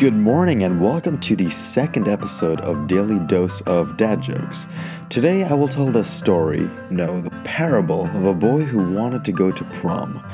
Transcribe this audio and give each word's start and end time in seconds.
Good 0.00 0.16
morning 0.16 0.62
and 0.62 0.80
welcome 0.80 1.18
to 1.18 1.36
the 1.36 1.50
second 1.50 2.08
episode 2.08 2.62
of 2.62 2.86
Daily 2.86 3.18
Dose 3.26 3.60
of 3.60 3.98
Dad 3.98 4.22
Jokes. 4.22 4.66
Today 5.10 5.44
I 5.44 5.52
will 5.52 5.68
tell 5.68 5.84
the 5.84 6.04
story, 6.04 6.70
no, 6.88 7.20
the 7.20 7.28
parable 7.44 8.06
of 8.06 8.24
a 8.24 8.32
boy 8.32 8.62
who 8.62 8.94
wanted 8.94 9.26
to 9.26 9.32
go 9.32 9.52
to 9.52 9.64
prom. 9.64 10.24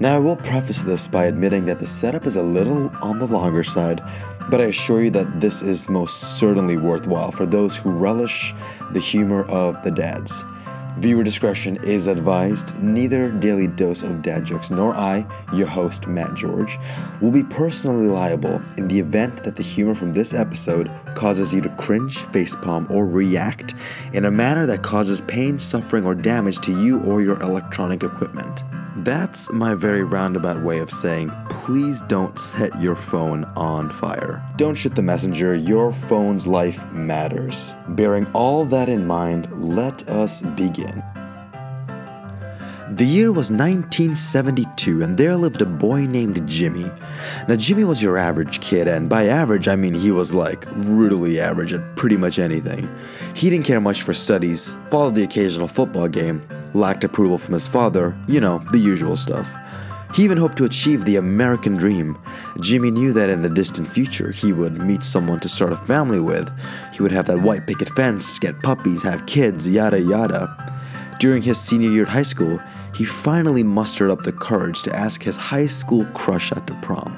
Now 0.00 0.16
I 0.16 0.20
will 0.20 0.36
preface 0.36 0.80
this 0.80 1.06
by 1.06 1.26
admitting 1.26 1.66
that 1.66 1.80
the 1.80 1.86
setup 1.86 2.24
is 2.24 2.36
a 2.36 2.42
little 2.42 2.90
on 3.02 3.18
the 3.18 3.26
longer 3.26 3.62
side, 3.62 4.00
but 4.48 4.62
I 4.62 4.68
assure 4.68 5.02
you 5.02 5.10
that 5.10 5.38
this 5.38 5.60
is 5.60 5.90
most 5.90 6.38
certainly 6.38 6.78
worthwhile 6.78 7.30
for 7.30 7.44
those 7.44 7.76
who 7.76 7.90
relish 7.90 8.54
the 8.92 9.00
humor 9.00 9.42
of 9.50 9.84
the 9.84 9.90
dads. 9.90 10.46
Viewer 10.96 11.24
discretion 11.24 11.76
is 11.82 12.06
advised. 12.06 12.76
Neither 12.78 13.30
Daily 13.30 13.66
Dose 13.66 14.04
of 14.04 14.22
Dad 14.22 14.44
Jokes 14.44 14.70
nor 14.70 14.94
I, 14.94 15.26
your 15.52 15.66
host, 15.66 16.06
Matt 16.06 16.34
George, 16.34 16.78
will 17.20 17.32
be 17.32 17.42
personally 17.42 18.06
liable 18.06 18.62
in 18.78 18.86
the 18.86 19.00
event 19.00 19.42
that 19.42 19.56
the 19.56 19.62
humor 19.62 19.96
from 19.96 20.12
this 20.12 20.32
episode 20.32 20.88
causes 21.14 21.52
you 21.52 21.60
to 21.62 21.68
cringe, 21.70 22.18
facepalm, 22.18 22.88
or 22.90 23.06
react 23.06 23.74
in 24.12 24.26
a 24.26 24.30
manner 24.30 24.66
that 24.66 24.82
causes 24.82 25.20
pain, 25.20 25.58
suffering, 25.58 26.06
or 26.06 26.14
damage 26.14 26.60
to 26.60 26.80
you 26.80 27.00
or 27.00 27.20
your 27.20 27.40
electronic 27.42 28.04
equipment. 28.04 28.62
That's 29.04 29.52
my 29.52 29.74
very 29.74 30.02
roundabout 30.02 30.62
way 30.62 30.78
of 30.78 30.90
saying 30.90 31.30
please 31.50 32.00
don't 32.00 32.38
set 32.38 32.80
your 32.80 32.96
phone 32.96 33.44
on 33.54 33.90
fire. 33.90 34.42
Don't 34.56 34.74
shoot 34.74 34.94
the 34.94 35.02
messenger, 35.02 35.54
your 35.54 35.92
phone's 35.92 36.46
life 36.46 36.90
matters. 36.90 37.74
Bearing 37.88 38.26
all 38.32 38.64
that 38.64 38.88
in 38.88 39.06
mind, 39.06 39.50
let 39.62 40.08
us 40.08 40.40
begin. 40.40 41.02
The 42.90 43.06
year 43.06 43.32
was 43.32 43.50
1972, 43.50 45.02
and 45.02 45.16
there 45.16 45.38
lived 45.38 45.62
a 45.62 45.66
boy 45.66 46.04
named 46.04 46.46
Jimmy. 46.46 46.90
Now, 47.48 47.56
Jimmy 47.56 47.84
was 47.84 48.02
your 48.02 48.18
average 48.18 48.60
kid, 48.60 48.88
and 48.88 49.08
by 49.08 49.26
average, 49.26 49.68
I 49.68 49.74
mean 49.74 49.94
he 49.94 50.10
was 50.10 50.34
like 50.34 50.70
brutally 50.82 51.40
average 51.40 51.72
at 51.72 51.96
pretty 51.96 52.18
much 52.18 52.38
anything. 52.38 52.94
He 53.34 53.48
didn't 53.48 53.64
care 53.64 53.80
much 53.80 54.02
for 54.02 54.12
studies, 54.12 54.76
followed 54.90 55.14
the 55.14 55.22
occasional 55.22 55.66
football 55.66 56.08
game, 56.08 56.46
lacked 56.74 57.04
approval 57.04 57.38
from 57.38 57.54
his 57.54 57.66
father, 57.66 58.14
you 58.28 58.38
know, 58.38 58.58
the 58.70 58.78
usual 58.78 59.16
stuff. 59.16 59.50
He 60.14 60.22
even 60.22 60.36
hoped 60.36 60.58
to 60.58 60.64
achieve 60.64 61.06
the 61.06 61.16
American 61.16 61.76
dream. 61.76 62.18
Jimmy 62.60 62.90
knew 62.90 63.14
that 63.14 63.30
in 63.30 63.40
the 63.40 63.48
distant 63.48 63.88
future 63.88 64.30
he 64.30 64.52
would 64.52 64.76
meet 64.76 65.02
someone 65.04 65.40
to 65.40 65.48
start 65.48 65.72
a 65.72 65.76
family 65.76 66.20
with. 66.20 66.52
He 66.92 67.02
would 67.02 67.12
have 67.12 67.26
that 67.28 67.40
white 67.40 67.66
picket 67.66 67.88
fence, 67.96 68.38
get 68.38 68.62
puppies, 68.62 69.02
have 69.02 69.24
kids, 69.24 69.68
yada 69.68 69.98
yada. 69.98 70.60
During 71.18 71.42
his 71.42 71.60
senior 71.60 71.90
year 71.90 72.02
at 72.02 72.08
high 72.08 72.22
school, 72.22 72.60
he 72.94 73.04
finally 73.04 73.62
mustered 73.62 74.10
up 74.10 74.22
the 74.22 74.32
courage 74.32 74.82
to 74.82 74.96
ask 74.96 75.22
his 75.22 75.36
high 75.36 75.66
school 75.66 76.04
crush 76.14 76.52
out 76.52 76.66
to 76.66 76.74
prom. 76.80 77.16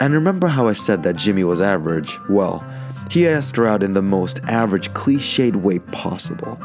And 0.00 0.14
remember 0.14 0.48
how 0.48 0.68
I 0.68 0.72
said 0.72 1.02
that 1.02 1.16
Jimmy 1.16 1.44
was 1.44 1.60
average? 1.60 2.18
Well, 2.28 2.64
he 3.10 3.26
asked 3.26 3.56
her 3.56 3.66
out 3.66 3.82
in 3.82 3.94
the 3.94 4.02
most 4.02 4.40
average, 4.44 4.92
cliched 4.92 5.56
way 5.56 5.78
possible. 5.78 6.58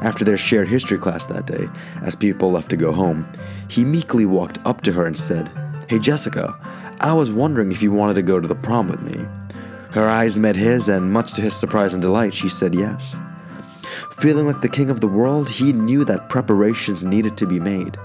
After 0.00 0.24
their 0.24 0.36
shared 0.36 0.68
history 0.68 0.98
class 0.98 1.26
that 1.26 1.46
day, 1.46 1.68
as 2.02 2.14
people 2.14 2.52
left 2.52 2.68
to 2.70 2.76
go 2.76 2.92
home, 2.92 3.26
he 3.68 3.84
meekly 3.84 4.26
walked 4.26 4.58
up 4.66 4.82
to 4.82 4.92
her 4.92 5.06
and 5.06 5.16
said, 5.16 5.50
Hey 5.88 5.98
Jessica, 5.98 6.54
I 7.00 7.14
was 7.14 7.32
wondering 7.32 7.72
if 7.72 7.82
you 7.82 7.92
wanted 7.92 8.14
to 8.14 8.22
go 8.22 8.40
to 8.40 8.48
the 8.48 8.54
prom 8.54 8.88
with 8.88 9.02
me. 9.02 9.26
Her 9.90 10.06
eyes 10.06 10.38
met 10.38 10.56
his, 10.56 10.88
and 10.88 11.12
much 11.12 11.32
to 11.34 11.42
his 11.42 11.54
surprise 11.54 11.94
and 11.94 12.02
delight, 12.02 12.34
she 12.34 12.48
said 12.48 12.74
yes. 12.74 13.16
Feeling 14.12 14.46
like 14.46 14.60
the 14.60 14.68
king 14.68 14.90
of 14.90 15.00
the 15.00 15.08
world, 15.08 15.48
he 15.48 15.72
knew 15.72 16.04
that 16.04 16.28
preparations 16.28 17.04
needed 17.04 17.36
to 17.36 17.46
be 17.46 17.60
made. 17.60 17.96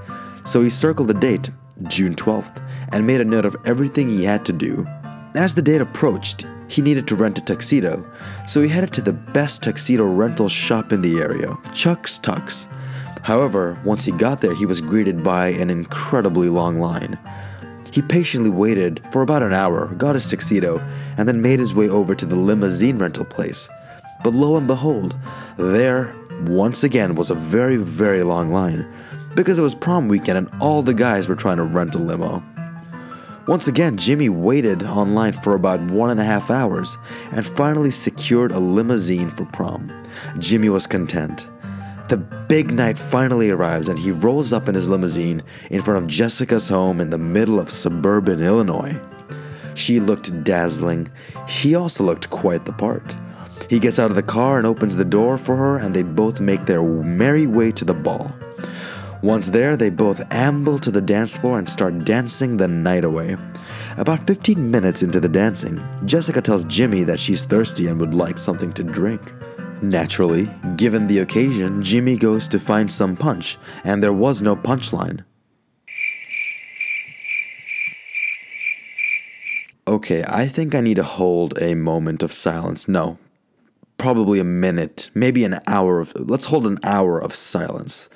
So 0.45 0.61
he 0.61 0.69
circled 0.69 1.07
the 1.07 1.13
date, 1.13 1.49
June 1.83 2.15
12th, 2.15 2.61
and 2.91 3.07
made 3.07 3.21
a 3.21 3.25
note 3.25 3.45
of 3.45 3.55
everything 3.65 4.09
he 4.09 4.23
had 4.23 4.45
to 4.45 4.53
do. 4.53 4.87
As 5.35 5.55
the 5.55 5.61
date 5.61 5.81
approached, 5.81 6.45
he 6.67 6.81
needed 6.81 7.07
to 7.07 7.15
rent 7.15 7.37
a 7.37 7.41
tuxedo, 7.41 8.05
so 8.47 8.61
he 8.61 8.69
headed 8.69 8.93
to 8.93 9.01
the 9.01 9.13
best 9.13 9.63
tuxedo 9.63 10.05
rental 10.05 10.49
shop 10.49 10.91
in 10.91 11.01
the 11.01 11.19
area, 11.19 11.57
Chuck's 11.73 12.17
Tux. 12.17 12.67
However, 13.23 13.77
once 13.85 14.05
he 14.05 14.11
got 14.11 14.41
there, 14.41 14.55
he 14.55 14.65
was 14.65 14.81
greeted 14.81 15.23
by 15.23 15.47
an 15.47 15.69
incredibly 15.69 16.49
long 16.49 16.79
line. 16.79 17.19
He 17.91 18.01
patiently 18.01 18.49
waited 18.49 19.01
for 19.11 19.21
about 19.21 19.43
an 19.43 19.53
hour, 19.53 19.87
got 19.95 20.15
his 20.15 20.27
tuxedo, 20.27 20.79
and 21.17 21.27
then 21.27 21.41
made 21.41 21.59
his 21.59 21.75
way 21.75 21.89
over 21.89 22.15
to 22.15 22.25
the 22.25 22.37
limousine 22.37 22.97
rental 22.97 23.25
place. 23.25 23.69
But 24.23 24.33
lo 24.33 24.55
and 24.55 24.67
behold, 24.67 25.15
there, 25.57 26.15
once 26.45 26.83
again, 26.83 27.15
was 27.15 27.29
a 27.29 27.35
very, 27.35 27.77
very 27.77 28.23
long 28.23 28.51
line 28.51 28.91
because 29.35 29.57
it 29.57 29.63
was 29.63 29.75
prom 29.75 30.07
weekend 30.07 30.37
and 30.37 30.61
all 30.61 30.81
the 30.81 30.93
guys 30.93 31.27
were 31.27 31.35
trying 31.35 31.57
to 31.57 31.63
rent 31.63 31.95
a 31.95 31.97
limo. 31.97 32.43
Once 33.47 33.67
again, 33.67 33.97
Jimmy 33.97 34.29
waited 34.29 34.83
online 34.83 35.33
for 35.33 35.55
about 35.55 35.81
one 35.89 36.11
and 36.11 36.19
a 36.19 36.23
half 36.23 36.51
hours 36.51 36.97
and 37.31 37.45
finally 37.45 37.89
secured 37.89 38.51
a 38.51 38.59
limousine 38.59 39.29
for 39.29 39.45
prom. 39.45 39.91
Jimmy 40.37 40.69
was 40.69 40.85
content. 40.85 41.47
The 42.07 42.17
big 42.17 42.71
night 42.71 42.97
finally 42.97 43.49
arrives 43.49 43.89
and 43.89 43.97
he 43.97 44.11
rolls 44.11 44.53
up 44.53 44.67
in 44.69 44.75
his 44.75 44.89
limousine 44.89 45.41
in 45.69 45.81
front 45.81 46.03
of 46.03 46.09
Jessica's 46.09 46.69
home 46.69 47.01
in 47.01 47.09
the 47.09 47.17
middle 47.17 47.59
of 47.59 47.69
suburban 47.69 48.41
Illinois. 48.41 48.99
She 49.75 49.99
looked 49.99 50.43
dazzling. 50.43 51.09
He 51.47 51.73
also 51.73 52.03
looked 52.03 52.29
quite 52.29 52.65
the 52.65 52.73
part. 52.73 53.15
He 53.71 53.79
gets 53.79 53.99
out 53.99 54.09
of 54.09 54.17
the 54.17 54.21
car 54.37 54.57
and 54.57 54.67
opens 54.67 54.97
the 54.97 55.05
door 55.05 55.37
for 55.37 55.55
her, 55.55 55.77
and 55.77 55.95
they 55.95 56.03
both 56.03 56.41
make 56.41 56.65
their 56.65 56.83
merry 56.83 57.47
way 57.47 57.71
to 57.71 57.85
the 57.85 57.93
ball. 57.93 58.35
Once 59.23 59.49
there, 59.49 59.77
they 59.77 59.89
both 59.89 60.21
amble 60.29 60.77
to 60.79 60.91
the 60.91 60.99
dance 60.99 61.37
floor 61.37 61.57
and 61.57 61.69
start 61.69 62.03
dancing 62.03 62.57
the 62.57 62.67
night 62.67 63.05
away. 63.05 63.37
About 63.95 64.27
15 64.27 64.69
minutes 64.69 65.03
into 65.03 65.21
the 65.21 65.29
dancing, 65.29 65.81
Jessica 66.03 66.41
tells 66.41 66.65
Jimmy 66.65 67.05
that 67.05 67.17
she's 67.17 67.45
thirsty 67.45 67.87
and 67.87 67.97
would 68.01 68.13
like 68.13 68.37
something 68.37 68.73
to 68.73 68.83
drink. 68.83 69.21
Naturally, 69.81 70.53
given 70.75 71.07
the 71.07 71.19
occasion, 71.19 71.81
Jimmy 71.81 72.17
goes 72.17 72.49
to 72.49 72.59
find 72.59 72.91
some 72.91 73.15
punch, 73.15 73.57
and 73.85 74.03
there 74.03 74.11
was 74.11 74.41
no 74.41 74.57
punchline. 74.57 75.23
Okay, 79.87 80.25
I 80.27 80.47
think 80.47 80.75
I 80.75 80.81
need 80.81 80.97
to 80.97 81.03
hold 81.03 81.57
a 81.61 81.73
moment 81.73 82.21
of 82.21 82.33
silence. 82.33 82.89
No, 82.89 83.17
probably 84.01 84.39
a 84.39 84.43
minute, 84.43 85.11
maybe 85.13 85.43
an 85.43 85.59
hour 85.67 85.99
of, 85.99 86.11
let's 86.15 86.45
hold 86.45 86.65
an 86.65 86.79
hour 86.83 87.19
of 87.19 87.35
silence 87.35 88.09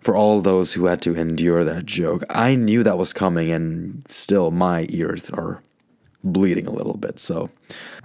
for 0.00 0.14
all 0.14 0.42
those 0.42 0.74
who 0.74 0.84
had 0.84 1.00
to 1.00 1.16
endure 1.16 1.64
that 1.64 1.86
joke. 1.86 2.22
I 2.28 2.54
knew 2.54 2.82
that 2.82 2.98
was 2.98 3.14
coming, 3.14 3.50
and 3.50 4.04
still 4.10 4.50
my 4.50 4.86
ears 4.90 5.30
are 5.30 5.62
bleeding 6.22 6.66
a 6.66 6.72
little 6.72 6.98
bit. 6.98 7.18
So 7.18 7.48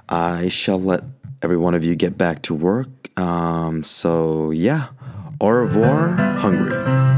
I 0.07 0.47
shall 0.47 0.79
let 0.79 1.03
every 1.41 1.57
one 1.57 1.75
of 1.75 1.83
you 1.83 1.95
get 1.97 2.17
back 2.17 2.41
to 2.43 2.53
work. 2.55 2.87
Um, 3.19 3.83
so 3.83 4.51
yeah, 4.51 4.87
au 5.41 5.49
revoir, 5.49 6.15
hungry. 6.39 7.12